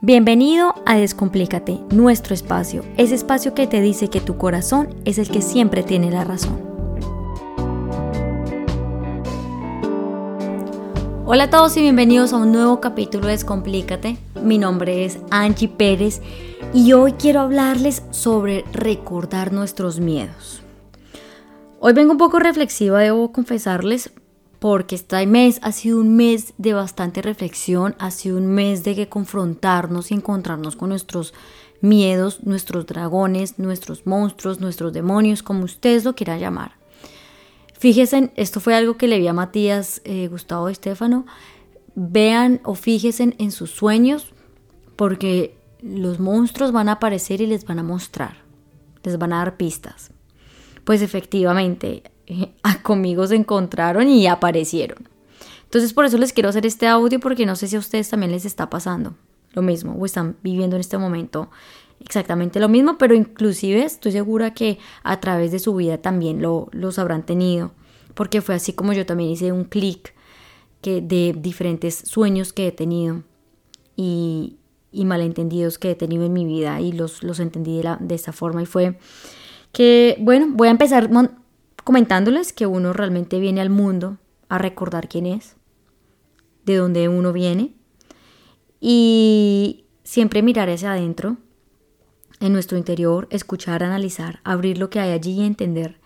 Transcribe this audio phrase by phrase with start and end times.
[0.00, 5.28] Bienvenido a Descomplícate, nuestro espacio, ese espacio que te dice que tu corazón es el
[5.28, 6.62] que siempre tiene la razón.
[11.26, 14.18] Hola a todos y bienvenidos a un nuevo capítulo de Descomplícate.
[14.40, 16.22] Mi nombre es Angie Pérez
[16.72, 20.62] y hoy quiero hablarles sobre recordar nuestros miedos.
[21.80, 24.12] Hoy vengo un poco reflexiva, debo confesarles,
[24.58, 28.94] porque este mes ha sido un mes de bastante reflexión, ha sido un mes de
[28.94, 31.32] que confrontarnos y encontrarnos con nuestros
[31.80, 36.72] miedos, nuestros dragones, nuestros monstruos, nuestros demonios, como ustedes lo quieran llamar.
[37.78, 41.26] Fíjense, esto fue algo que le vi a Matías eh, Gustavo Estefano.
[41.94, 44.34] Vean o fíjense en sus sueños,
[44.96, 48.38] porque los monstruos van a aparecer y les van a mostrar,
[49.04, 50.10] les van a dar pistas.
[50.88, 52.02] Pues efectivamente,
[52.82, 55.06] conmigo se encontraron y aparecieron.
[55.64, 58.32] Entonces por eso les quiero hacer este audio porque no sé si a ustedes también
[58.32, 59.14] les está pasando
[59.52, 61.50] lo mismo o están viviendo en este momento
[62.00, 66.68] exactamente lo mismo, pero inclusive estoy segura que a través de su vida también lo,
[66.72, 67.72] los habrán tenido,
[68.14, 70.14] porque fue así como yo también hice un clic
[70.82, 73.24] de diferentes sueños que he tenido
[73.94, 74.56] y,
[74.90, 78.14] y, malentendidos que he tenido en mi vida y los, los entendí de, la, de
[78.14, 78.96] esta forma y fue
[79.72, 81.10] que, bueno, voy a empezar
[81.84, 85.56] comentándoles que uno realmente viene al mundo a recordar quién es,
[86.64, 87.74] de dónde uno viene
[88.80, 91.38] y siempre mirar hacia adentro,
[92.40, 95.98] en nuestro interior, escuchar, analizar, abrir lo que hay allí y entender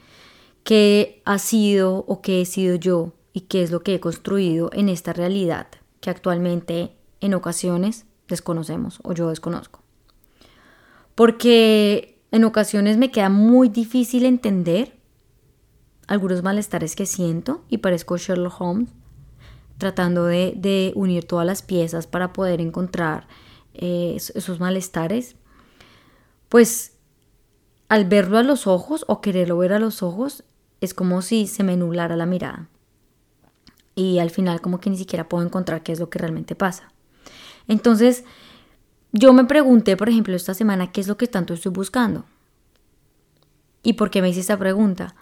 [0.64, 4.70] qué ha sido o qué he sido yo y qué es lo que he construido
[4.72, 5.66] en esta realidad
[6.00, 9.82] que actualmente en ocasiones desconocemos o yo desconozco.
[11.14, 14.98] Porque en ocasiones me queda muy difícil entender
[16.08, 18.88] algunos malestares que siento y parezco Sherlock Holmes
[19.78, 23.26] tratando de, unir todas las piezas para poder encontrar
[23.74, 25.34] eh, esos malestares,
[26.48, 26.92] pues
[27.88, 30.44] al verlo a los ojos o quererlo ver a los ojos
[30.80, 32.68] es como si se me nublara la mirada
[33.94, 36.92] y al final como que ni siquiera puedo encontrar qué es lo que realmente pasa.
[37.68, 38.24] Entonces,
[39.12, 42.24] yo me pregunté, por ejemplo, esta semana, ¿qué es lo que tanto estoy buscando?
[43.82, 45.14] ¿Y por qué me hice esta pregunta?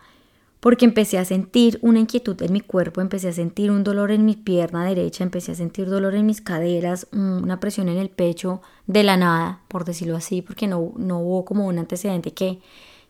[0.60, 4.26] porque empecé a sentir una inquietud en mi cuerpo, empecé a sentir un dolor en
[4.26, 8.60] mi pierna derecha, empecé a sentir dolor en mis caderas, una presión en el pecho
[8.86, 12.60] de la nada, por decirlo así, porque no, no hubo como un antecedente que,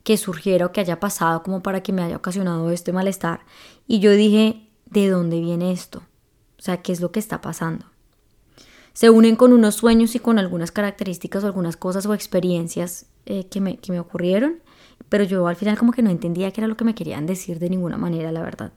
[0.04, 3.40] que surgiera o que haya pasado como para que me haya ocasionado este malestar.
[3.88, 6.02] Y yo dije, ¿de dónde viene esto?
[6.56, 7.86] O sea, ¿qué es lo que está pasando?
[8.92, 13.46] Se unen con unos sueños y con algunas características o algunas cosas o experiencias eh,
[13.48, 14.60] que, me, que me ocurrieron
[15.10, 17.58] pero yo al final como que no entendía qué era lo que me querían decir
[17.58, 18.72] de ninguna manera, la verdad.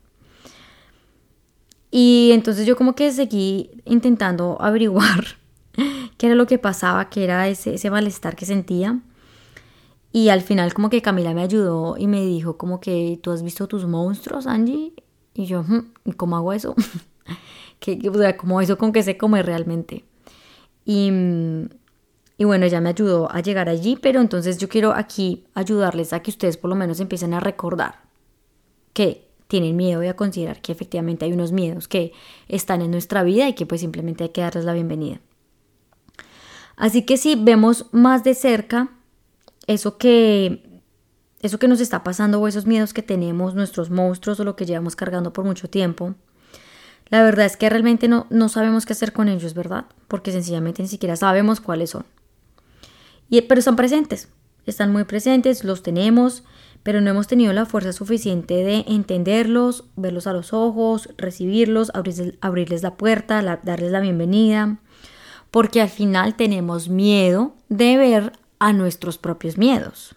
[1.91, 5.25] Y entonces yo como que seguí intentando averiguar
[6.17, 8.99] qué era lo que pasaba, qué era ese, ese malestar que sentía.
[10.11, 13.43] Y al final como que Camila me ayudó y me dijo como que tú has
[13.43, 14.93] visto tus monstruos, Angie.
[15.35, 15.65] Y yo,
[16.05, 16.75] ¿y cómo hago eso?
[17.83, 20.05] ¿Qué, o sea, ¿cómo eso con que se come realmente?
[20.85, 21.11] Y,
[22.37, 26.21] y bueno, ella me ayudó a llegar allí, pero entonces yo quiero aquí ayudarles a
[26.21, 28.03] que ustedes por lo menos empiecen a recordar
[28.93, 32.13] que tienen miedo y a considerar que efectivamente hay unos miedos que
[32.47, 35.19] están en nuestra vida y que pues simplemente hay que darles la bienvenida.
[36.77, 38.91] Así que si vemos más de cerca
[39.67, 40.81] eso que
[41.41, 44.65] eso que nos está pasando o esos miedos que tenemos, nuestros monstruos o lo que
[44.65, 46.15] llevamos cargando por mucho tiempo,
[47.09, 49.85] la verdad es que realmente no, no sabemos qué hacer con ellos, ¿verdad?
[50.07, 52.05] Porque sencillamente ni siquiera sabemos cuáles son
[53.41, 54.29] pero están presentes,
[54.65, 56.43] están muy presentes, los tenemos,
[56.83, 61.91] pero no hemos tenido la fuerza suficiente de entenderlos, verlos a los ojos, recibirlos,
[62.41, 64.77] abrirles, la puerta, darles la bienvenida,
[65.49, 70.15] porque al final tenemos miedo de ver a nuestros propios miedos.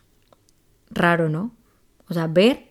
[0.90, 1.52] Raro, ¿no?
[2.08, 2.68] O sea, ver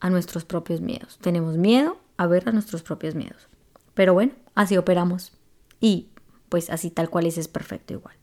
[0.00, 1.18] a nuestros propios miedos.
[1.20, 3.48] Tenemos miedo a ver a nuestros propios miedos.
[3.94, 5.32] Pero bueno, así operamos.
[5.80, 6.08] Y
[6.50, 8.14] pues así tal cual es, es perfecto igual.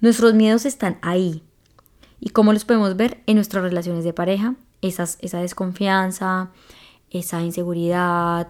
[0.00, 1.42] Nuestros miedos están ahí.
[2.20, 3.22] ¿Y cómo los podemos ver?
[3.26, 6.50] En nuestras relaciones de pareja, esa desconfianza,
[7.10, 8.48] esa inseguridad,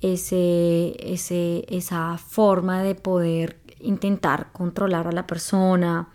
[0.00, 6.08] ese, ese, esa forma de poder intentar controlar a la persona.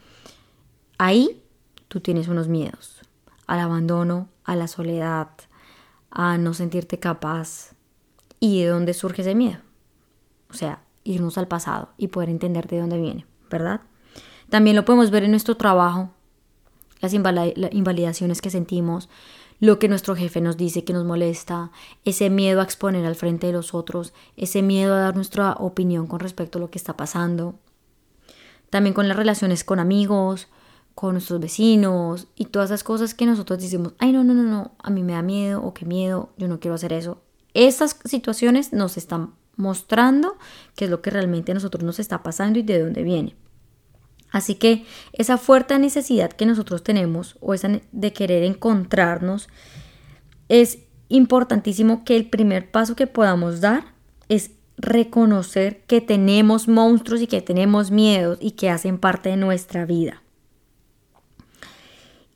[0.98, 1.44] Ahí
[1.88, 3.02] tú tienes unos miedos
[3.48, 5.30] al abandono, a la soledad,
[6.16, 7.76] a no sentirte capaz.
[8.40, 9.60] ¿Y de dónde surge ese miedo?
[10.50, 13.82] O sea, irnos al pasado y poder entender de dónde viene, ¿verdad?
[14.50, 16.10] También lo podemos ver en nuestro trabajo,
[17.02, 19.10] las invalidaciones que sentimos,
[19.60, 21.72] lo que nuestro jefe nos dice que nos molesta,
[22.04, 26.08] ese miedo a exponer al frente de los otros, ese miedo a dar nuestra opinión
[26.08, 27.56] con respecto a lo que está pasando.
[28.70, 30.48] también con las relaciones con amigos,
[30.96, 34.72] con nuestros vecinos y todas esas cosas que nosotros decimos, ay, no, no, no, no,
[34.80, 37.22] a mí me da miedo o qué miedo, yo no quiero hacer eso.
[37.54, 40.38] Estas situaciones nos están mostrando
[40.76, 43.36] qué es lo que realmente a nosotros nos está pasando y de dónde viene.
[44.32, 49.48] Así que esa fuerte necesidad que nosotros tenemos o esa de querer encontrarnos
[50.50, 53.94] es importantísimo que el primer paso que podamos dar
[54.28, 59.86] es reconocer que tenemos monstruos y que tenemos miedos y que hacen parte de nuestra
[59.86, 60.22] vida.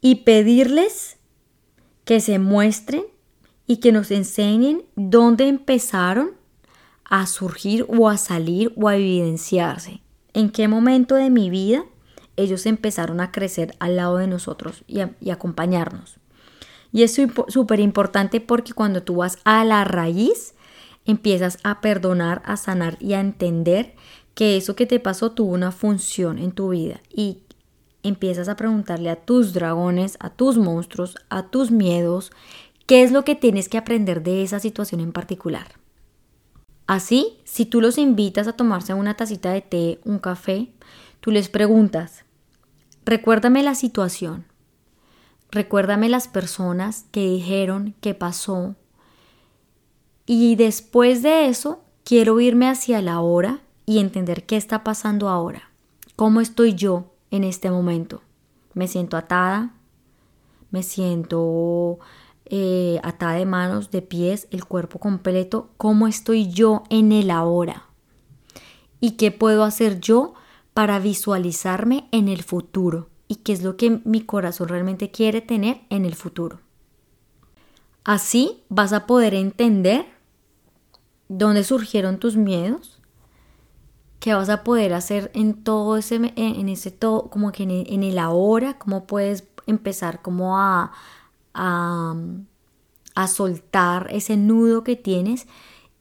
[0.02, 1.18] Y pedirles
[2.06, 3.04] que se muestren
[3.68, 6.32] y que nos enseñen dónde empezaron
[7.04, 10.02] a surgir o a salir o a evidenciarse.
[10.34, 11.84] En qué momento de mi vida
[12.38, 16.18] ellos empezaron a crecer al lado de nosotros y, a, acompañarnos.
[16.92, 17.14] Y es
[17.48, 20.56] súper importante porque cuando tú vas a la raíz,
[21.06, 23.94] empiezas a perdonar, a sanar y a entender
[24.34, 27.44] que eso que te pasó tuvo una función en tu vida y
[28.04, 32.32] empiezas a preguntarle a tus dragones, a tus monstruos, a tus miedos,
[32.86, 35.68] qué es lo que tienes que aprender de esa situación en particular.
[36.88, 40.72] Así, si tú los invitas a tomarse una tacita de té, un café,
[41.20, 42.26] tú les preguntas,
[43.06, 44.46] recuérdame la situación,
[45.52, 48.76] recuérdame las personas que dijeron, qué pasó,
[50.26, 55.70] y después de eso quiero irme hacia la hora y entender qué está pasando ahora,
[56.16, 58.22] cómo estoy yo en este momento.
[58.74, 59.74] Me siento atada,
[60.72, 62.00] me siento
[62.46, 67.86] eh, atada de manos, de pies, el cuerpo completo, cómo estoy yo en el ahora
[69.00, 70.34] y qué puedo hacer yo
[70.74, 75.82] para visualizarme en el futuro y qué es lo que mi corazón realmente quiere tener
[75.90, 76.60] en el futuro.
[78.04, 80.06] Así vas a poder entender
[81.28, 82.99] dónde surgieron tus miedos,
[84.20, 88.20] qué vas a poder hacer en todo ese, en ese todo, como que en el
[88.20, 90.92] ahora, cómo puedes empezar como a,
[91.54, 95.48] a, soltar ese nudo que tienes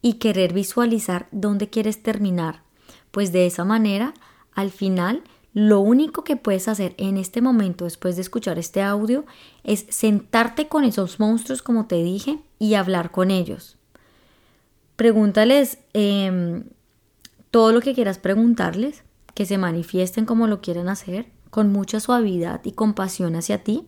[0.03, 2.62] y querer visualizar dónde quieres terminar.
[3.11, 4.15] Pues de esa manera,
[4.55, 5.23] al final,
[5.53, 9.25] lo único que puedes hacer en este momento, después de escuchar este audio,
[9.64, 13.76] es sentarte con esos monstruos, como te dije, y hablar con ellos.
[14.94, 16.64] Pregúntales em,
[17.50, 19.05] todo lo que quieras preguntarles,
[19.35, 23.87] que se manifiesten como lo quieren hacer, con mucha suavidad y compasión hacia ti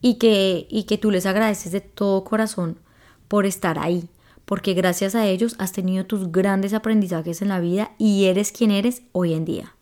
[0.00, 2.78] y que, y que tú les agradeces de todo corazón
[3.26, 4.08] por estar ahí,
[4.44, 8.70] porque gracias a ellos has tenido tus grandes aprendizajes en la vida y eres quien
[8.70, 9.74] eres hoy en día.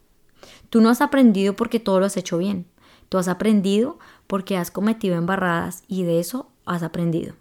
[0.70, 2.66] Tú no has aprendido porque todo lo has hecho bien,
[3.08, 7.34] tú has aprendido porque has cometido embarradas y de eso has aprendido.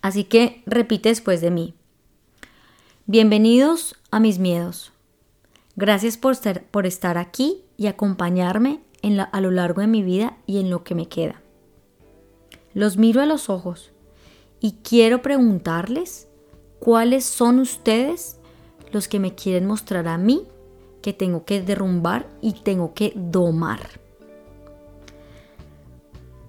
[0.00, 1.74] Así que repite después de mí.
[3.06, 4.92] Bienvenidos a mis miedos.
[5.74, 8.80] Gracias por estar, por estar aquí y acompañarme
[9.32, 11.42] a lo largo de mi vida y en lo que me queda.
[12.74, 13.90] Los miro a los ojos
[14.60, 16.28] y quiero preguntarles
[16.78, 18.38] cuáles son ustedes
[18.92, 20.46] los que me quieren mostrar a mí
[21.00, 23.80] que tengo que derrumbar y tengo que domar.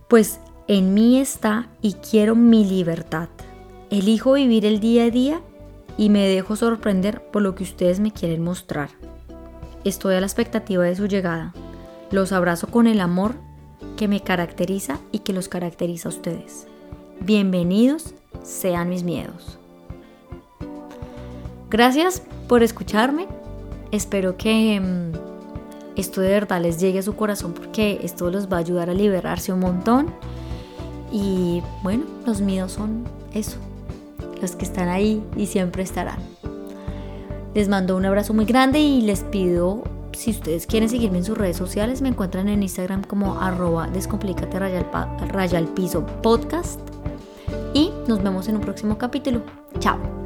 [0.10, 3.30] Pues en mí está y quiero mi libertad.
[3.89, 5.42] Elijo vivir el día a día
[5.98, 8.90] y me dejo sorprender por lo que ustedes me quieren mostrar.
[9.84, 11.54] Estoy a la expectativa de su llegada.
[12.12, 13.36] Los abrazo con el amor
[13.98, 16.67] que me caracteriza y que los caracteriza a ustedes.
[17.20, 19.60] Bienvenidos sean mis miedos.
[21.70, 23.27] Gracias por escucharme.
[23.91, 25.34] Espero que mm,
[25.96, 28.94] esto de verdad les llegue a su corazón porque esto los va a ayudar a
[28.94, 30.13] liberarse un montón.
[31.12, 33.03] Y bueno, los miedos son
[33.34, 33.58] eso,
[34.51, 36.19] que están ahí y siempre estarán.
[37.53, 39.83] Les mando un abrazo muy grande y les pido
[40.15, 44.59] si ustedes quieren seguirme en sus redes sociales, me encuentran en Instagram como arroba descomplicate
[44.59, 46.79] raya piso podcast.
[47.73, 49.41] Y nos vemos en un próximo capítulo.
[49.79, 50.23] Chao.